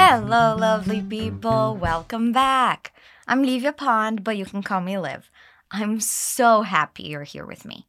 [0.00, 1.76] Hello, lovely people.
[1.76, 2.92] Welcome back.
[3.26, 5.28] I'm Livia Pond, but you can call me Liv.
[5.72, 7.88] I'm so happy you're here with me.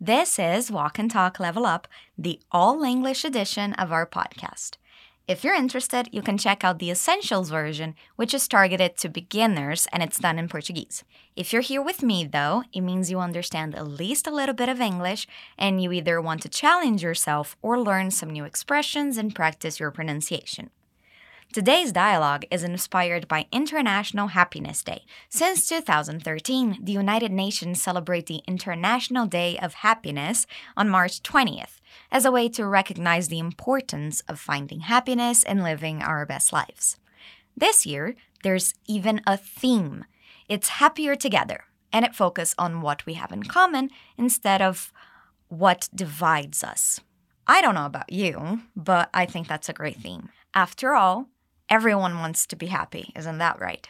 [0.00, 1.86] This is Walk and Talk Level Up,
[2.16, 4.78] the all English edition of our podcast.
[5.28, 9.86] If you're interested, you can check out the Essentials version, which is targeted to beginners
[9.92, 11.04] and it's done in Portuguese.
[11.36, 14.70] If you're here with me, though, it means you understand at least a little bit
[14.70, 15.26] of English
[15.58, 19.90] and you either want to challenge yourself or learn some new expressions and practice your
[19.90, 20.70] pronunciation.
[21.52, 25.04] Today's dialogue is inspired by International Happiness Day.
[25.28, 30.46] Since 2013, the United Nations celebrate the International Day of Happiness
[30.78, 36.00] on March 20th as a way to recognize the importance of finding happiness and living
[36.00, 36.96] our best lives.
[37.54, 40.06] This year, there's even a theme.
[40.48, 44.90] It's happier together, and it focuses on what we have in common instead of
[45.48, 47.00] what divides us.
[47.46, 50.30] I don't know about you, but I think that's a great theme.
[50.54, 51.28] After all,
[51.72, 53.88] Everyone wants to be happy, isn't that right?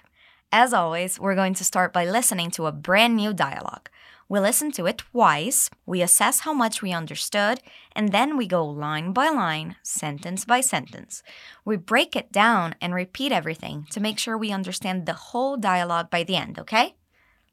[0.53, 3.91] As always, we're going to start by listening to a brand new dialogue.
[4.29, 7.59] We listen to it twice, we assess how much we understood,
[7.97, 11.25] and then we go line by line, sentence by sentence.
[11.65, 16.09] We break it down and repeat everything to make sure we understand the whole dialogue
[16.09, 16.95] by the end, okay?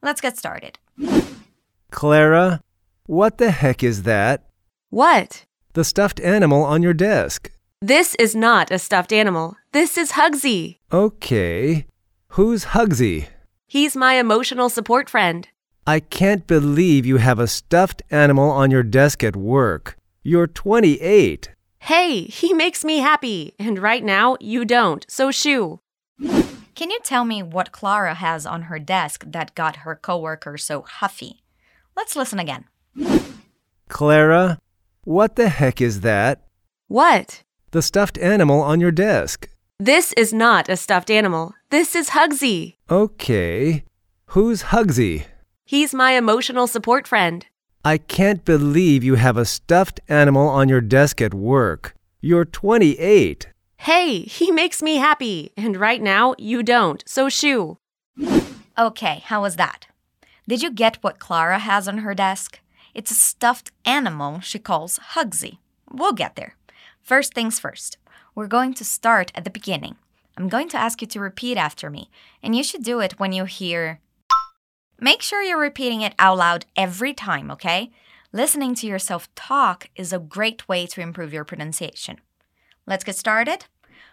[0.03, 0.77] Let's get started.
[1.89, 2.61] Clara,
[3.07, 4.45] what the heck is that?
[4.91, 5.45] What?
[5.73, 7.49] The stuffed animal on your desk.
[7.81, 9.55] This is not a stuffed animal.
[9.71, 10.79] This is Hugsy.
[10.91, 11.85] Okay.
[12.35, 13.27] Who's Hugsy?
[13.67, 15.47] He's my emotional support friend.
[15.87, 19.95] I can't believe you have a stuffed animal on your desk at work.
[20.23, 21.51] You're 28.
[21.79, 23.55] Hey, he makes me happy.
[23.57, 25.05] And right now, you don't.
[25.07, 25.79] So shoo.
[26.75, 30.81] Can you tell me what Clara has on her desk that got her coworker so
[30.81, 31.43] huffy?
[31.95, 32.65] Let's listen again.
[33.87, 34.59] Clara,
[35.05, 36.43] what the heck is that?
[36.89, 37.41] What?
[37.71, 39.47] The stuffed animal on your desk.
[39.79, 41.53] This is not a stuffed animal.
[41.69, 42.77] This is Hugsy.
[42.89, 43.83] Okay.
[44.27, 45.25] Who's Hugsy?
[45.65, 47.45] He's my emotional support friend.
[47.85, 51.93] I can't believe you have a stuffed animal on your desk at work.
[52.21, 53.49] You're 28.
[53.77, 55.51] Hey, he makes me happy.
[55.55, 57.03] And right now, you don't.
[57.05, 57.77] So shoo.
[58.79, 59.85] Okay, how was that?
[60.47, 62.59] Did you get what Clara has on her desk?
[62.95, 65.59] It's a stuffed animal she calls Hugsy.
[65.91, 66.55] We'll get there.
[67.09, 67.97] First things first,
[68.35, 69.95] we're going to start at the beginning.
[70.37, 72.11] I'm going to ask you to repeat after me,
[72.43, 73.99] and you should do it when you hear.
[74.99, 77.89] Make sure you're repeating it out loud every time, okay?
[78.31, 82.21] Listening to yourself talk is a great way to improve your pronunciation.
[82.85, 83.65] Let's get started.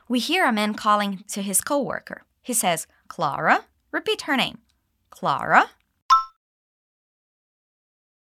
[0.08, 2.22] We hear a man calling to his coworker.
[2.40, 4.60] He says, Clara, repeat her name.
[5.10, 5.66] Clara.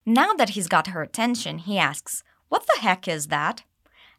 [0.03, 3.61] Now that he's got her attention, he asks, What the heck is that?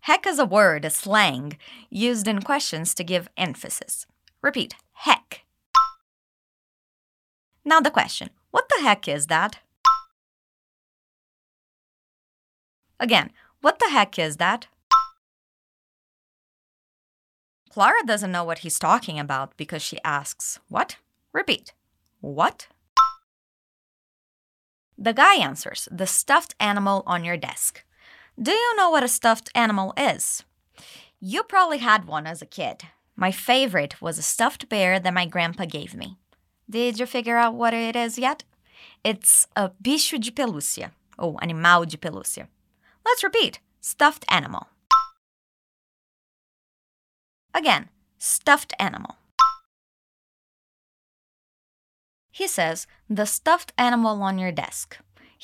[0.05, 1.57] Heck is a word, a slang,
[1.89, 4.07] used in questions to give emphasis.
[4.43, 5.47] Repeat, heck.
[7.65, 9.61] Now the question What the heck is that?
[13.01, 13.31] Again,
[13.63, 14.67] what the heck is that?
[17.71, 20.99] Clara doesn't know what he's talking about because she asks, What?
[21.33, 21.73] Repeat,
[22.21, 22.69] What?
[24.99, 27.85] The guy answers, The stuffed animal on your desk.
[28.41, 30.43] Do you know what a stuffed animal is?
[31.21, 32.83] You probably had one as a kid.
[33.15, 36.19] My favorite was a stuffed bear that my grandpa gave me.
[36.69, 38.43] Did you figure out what it is yet?
[39.05, 42.49] It's a bicho de pelúcia, ou animal de pelúcia.
[43.07, 44.67] Let's repeat stuffed animal.
[47.55, 49.15] Again, stuffed animal.
[52.33, 54.99] He says, the stuffed animal on your desk.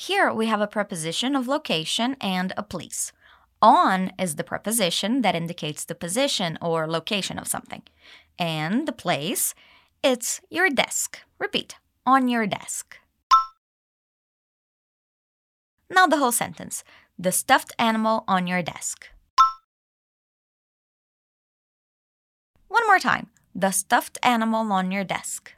[0.07, 3.11] Here we have a preposition of location and a place.
[3.61, 7.83] On is the preposition that indicates the position or location of something.
[8.39, 9.53] And the place,
[10.01, 11.19] it's your desk.
[11.37, 12.97] Repeat, on your desk.
[15.87, 16.83] Now the whole sentence
[17.19, 19.07] the stuffed animal on your desk.
[22.69, 25.53] One more time the stuffed animal on your desk.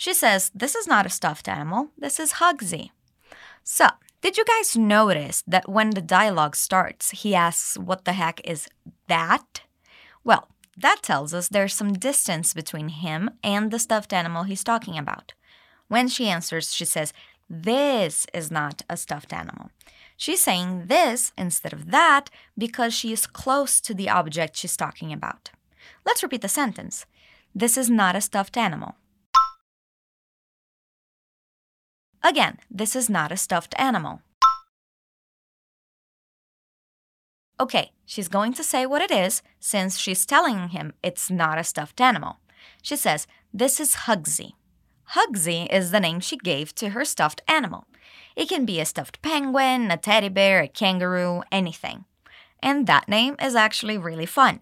[0.00, 2.88] She says, This is not a stuffed animal, this is Hugsy.
[3.62, 3.86] So,
[4.22, 8.66] did you guys notice that when the dialogue starts, he asks, What the heck is
[9.08, 9.60] that?
[10.24, 14.96] Well, that tells us there's some distance between him and the stuffed animal he's talking
[14.96, 15.34] about.
[15.88, 17.12] When she answers, she says,
[17.50, 19.68] This is not a stuffed animal.
[20.16, 25.12] She's saying this instead of that because she is close to the object she's talking
[25.12, 25.50] about.
[26.06, 27.04] Let's repeat the sentence.
[27.54, 28.94] This is not a stuffed animal.
[32.22, 34.20] Again, this is not a stuffed animal.
[37.58, 41.64] Okay, she's going to say what it is since she's telling him it's not a
[41.64, 42.38] stuffed animal.
[42.82, 44.52] She says, This is Hugsy.
[45.14, 47.86] Hugsy is the name she gave to her stuffed animal.
[48.36, 52.04] It can be a stuffed penguin, a teddy bear, a kangaroo, anything.
[52.62, 54.60] And that name is actually really fun.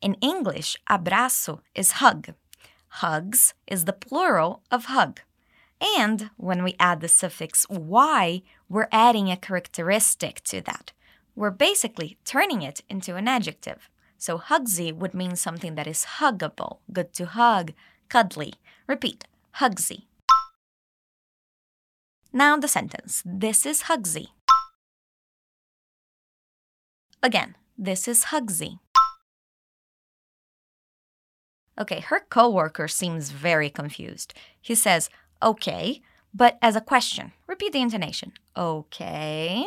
[0.00, 2.34] In English, abraço is hug.
[2.88, 5.20] Hugs is the plural of hug.
[5.80, 10.92] And when we add the suffix y, we're adding a characteristic to that.
[11.34, 13.90] We're basically turning it into an adjective.
[14.18, 17.72] So hugsy would mean something that is huggable, good to hug,
[18.08, 18.54] cuddly.
[18.86, 19.26] Repeat,
[19.56, 20.04] hugsy.
[22.32, 23.22] Now the sentence.
[23.26, 24.28] This is hugsy.
[27.22, 28.78] Again, this is hugsy.
[31.78, 34.32] Okay, her coworker seems very confused.
[34.60, 35.10] He says,
[35.42, 36.02] okay,
[36.34, 37.32] but as a question.
[37.46, 38.32] Repeat the intonation.
[38.56, 39.66] Okay.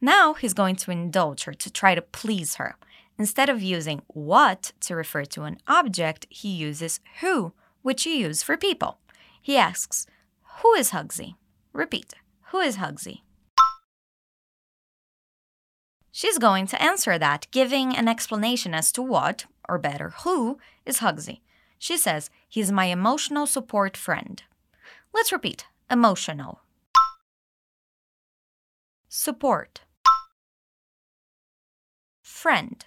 [0.00, 2.76] Now he's going to indulge her to try to please her.
[3.18, 7.52] Instead of using what to refer to an object, he uses who,
[7.82, 8.98] which you use for people.
[9.42, 10.06] He asks,
[10.62, 11.34] Who is Hugsy?
[11.72, 12.14] Repeat,
[12.50, 13.22] Who is Hugsy?
[16.12, 20.98] She's going to answer that, giving an explanation as to what, or better, who, is
[20.98, 21.40] Hugsy.
[21.78, 24.42] She says, He's my emotional support friend.
[25.14, 26.60] Let's repeat emotional,
[29.08, 29.80] support,
[32.22, 32.84] friend.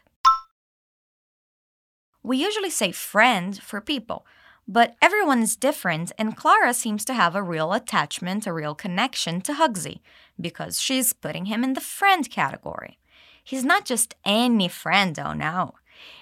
[2.23, 4.25] We usually say friend for people,
[4.67, 9.41] but everyone is different, and Clara seems to have a real attachment, a real connection
[9.41, 10.01] to Hugsy,
[10.39, 12.99] because she's putting him in the friend category.
[13.43, 15.73] He's not just any friend, oh no.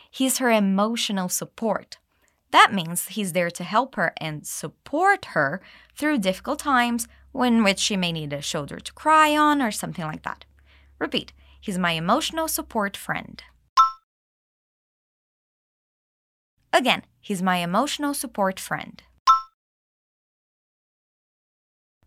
[0.10, 1.98] He's her emotional support.
[2.52, 5.62] That means he's there to help her and support her
[5.96, 10.06] through difficult times in which she may need a shoulder to cry on or something
[10.06, 10.46] like that.
[10.98, 11.32] Repeat,
[11.62, 13.44] he's my emotional support friend.
[16.74, 19.02] Again, he's my emotional support friend.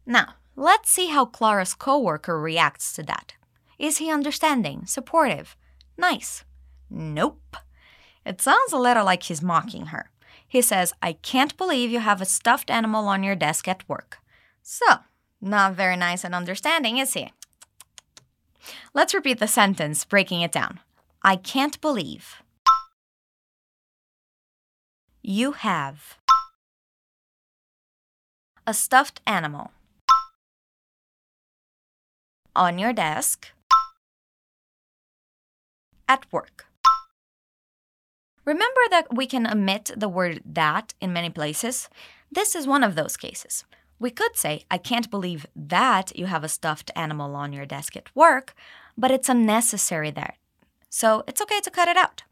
[0.05, 3.35] Now, let's see how Clara's coworker reacts to that.
[3.79, 5.57] Is he understanding, supportive,
[5.97, 6.45] nice?
[6.91, 7.57] Nope.
[8.25, 10.12] It sounds a little like he's mocking her.
[10.53, 14.19] He says, I can't believe you have a stuffed animal on your desk at work.
[14.63, 14.85] So,
[15.41, 17.33] not very nice and understanding, is he?
[18.93, 20.81] Let's repeat the sentence, breaking it down.
[21.23, 22.43] I can't believe.
[25.23, 26.19] You have
[28.67, 29.71] a stuffed animal
[32.55, 33.53] on your desk
[36.07, 36.67] at work.
[38.45, 41.89] Remember that we can omit the word that in many places?
[42.31, 43.65] This is one of those cases.
[44.01, 47.97] We could say, I can't believe that you have a stuffed animal on your desk
[47.97, 48.55] at work,
[48.99, 50.35] but it's unnecessary there.
[50.91, 52.25] So it's okay to cut it out.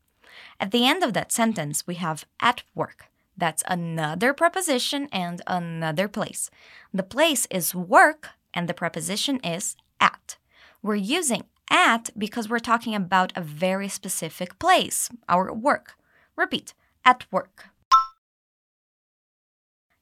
[0.59, 3.07] At the end of that sentence, we have at work.
[3.37, 6.51] That's another preposition and another place.
[6.93, 10.39] The place is work and the preposition is at.
[10.83, 15.95] We're using at because we're talking about a very specific place, our work.
[16.37, 16.75] Repeat,
[17.05, 17.67] at work.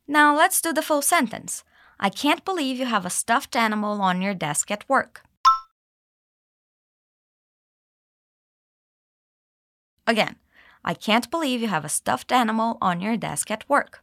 [0.06, 1.64] Now let's do the full sentence.
[2.00, 5.22] I can't believe you have a stuffed animal on your desk at work.
[10.06, 10.36] Again,
[10.84, 14.00] I can't believe you have a stuffed animal on your desk at work.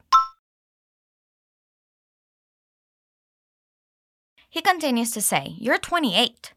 [4.48, 6.52] He continues to say, You're 28.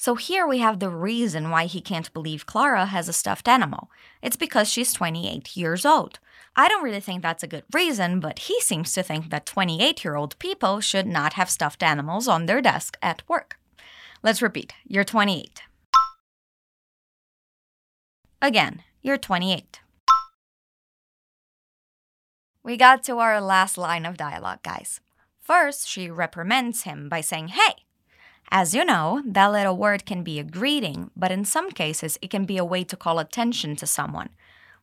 [0.00, 3.90] So here we have the reason why he can't believe Clara has a stuffed animal.
[4.22, 6.20] It's because she's 28 years old.
[6.56, 10.02] I don't really think that's a good reason, but he seems to think that 28
[10.02, 13.58] year old people should not have stuffed animals on their desk at work.
[14.22, 15.64] Let's repeat you're 28.
[18.40, 19.80] Again, you're 28.
[22.64, 25.00] We got to our last line of dialogue, guys.
[25.42, 27.84] First, she reprimands him by saying, Hey,
[28.50, 32.30] as you know, that little word can be a greeting, but in some cases, it
[32.30, 34.30] can be a way to call attention to someone.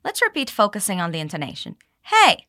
[0.04, 1.76] Let's repeat focusing on the intonation.
[2.04, 2.48] Hey!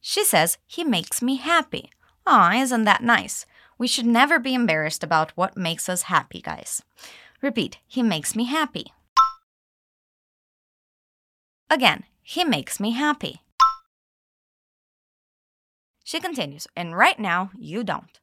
[0.00, 1.90] She says, He makes me happy.
[2.26, 3.44] Aw, isn't that nice?
[3.76, 6.82] We should never be embarrassed about what makes us happy, guys.
[7.42, 8.92] Repeat, He makes me happy.
[11.68, 13.42] Again, He makes me happy.
[16.02, 18.20] She continues, and right now, you don't.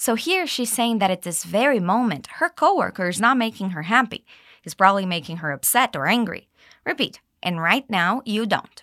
[0.00, 3.82] So here she's saying that at this very moment, her coworker is not making her
[3.82, 4.24] happy.
[4.62, 6.48] He's probably making her upset or angry.
[6.86, 8.82] Repeat, and right now you don't.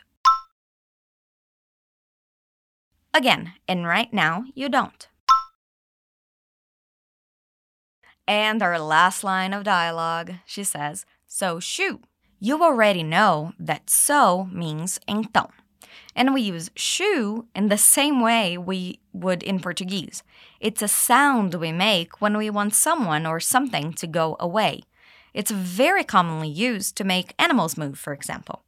[3.16, 5.08] Again, and right now you don't.
[8.28, 12.02] And our last line of dialogue, she says, so shoo.
[12.40, 15.50] You already know that so means então.
[16.18, 20.24] And we use shoo in the same way we would in Portuguese.
[20.60, 24.82] It's a sound we make when we want someone or something to go away.
[25.36, 28.64] It's very commonly used to make animals move, for example.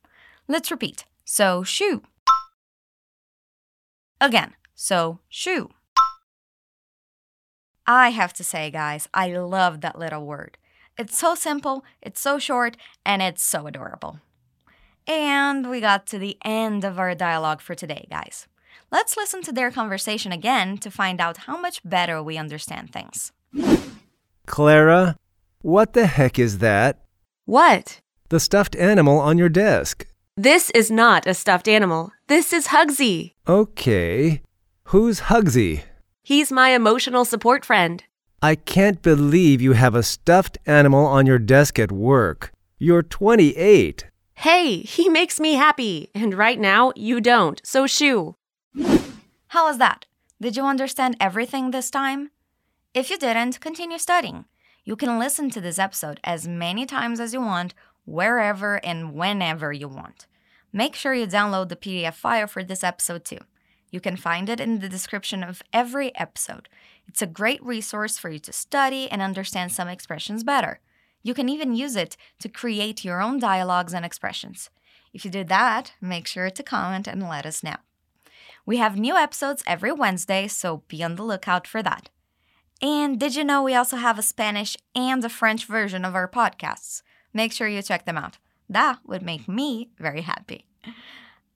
[0.48, 1.06] Let's repeat.
[1.26, 2.04] So shoo.
[4.22, 4.54] Again.
[4.76, 5.72] So shoo.
[7.88, 10.60] I have to say, guys, I love that little word.
[11.00, 14.20] It's so simple, it's so short, and it's so adorable.
[15.10, 18.48] And we got to the end of our dialogue for today, guys.
[18.92, 23.32] Let's listen to their conversation again to find out how much better we understand things.
[24.46, 25.16] Clara,
[25.64, 27.00] what the heck is that?
[27.46, 28.02] What?
[28.30, 30.06] The stuffed animal on your desk.
[30.38, 32.12] This is not a stuffed animal.
[32.28, 33.34] This is Hugsy.
[33.48, 34.44] Okay.
[34.86, 35.82] Who's Hugsy?
[36.22, 38.04] He's my emotional support friend.
[38.44, 42.52] I can't believe you have a stuffed animal on your desk at work.
[42.78, 44.06] You're 28.
[44.44, 46.12] Hey, he makes me happy.
[46.16, 47.60] And right now, you don't.
[47.66, 48.38] So shoo.
[49.48, 50.06] How was that?
[50.40, 52.32] Did you understand everything this time?
[52.94, 54.46] If you didn't, continue studying.
[54.86, 57.74] You can listen to this episode as many times as you want,
[58.06, 60.26] wherever and whenever you want.
[60.72, 63.40] Make sure you download the PDF file for this episode too.
[63.92, 66.70] You can find it in the description of every episode.
[67.10, 70.80] It's a great resource for you to study and understand some expressions better.
[71.24, 74.70] You can even use it to create your own dialogues and expressions.
[75.14, 77.76] If you do that, make sure to comment and let us know.
[78.66, 82.10] We have new episodes every Wednesday, so be on the lookout for that.
[82.82, 86.28] And did you know we also have a Spanish and a French version of our
[86.28, 87.02] podcasts?
[87.34, 88.38] Make sure you check them out.
[88.70, 90.66] That would make me very happy.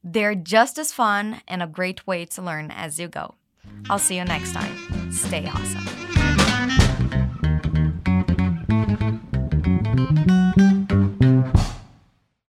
[0.03, 3.35] They're just as fun and a great way to learn as you go.
[3.89, 5.11] I'll see you next time.
[5.11, 5.92] Stay awesome.